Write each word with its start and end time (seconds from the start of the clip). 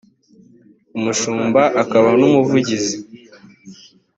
umushumba 0.97 1.61
akaba 1.81 2.09
n 2.19 2.21
umuvugizi 2.29 2.97